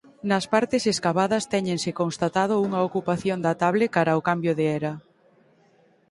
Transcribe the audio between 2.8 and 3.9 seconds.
ocupación datable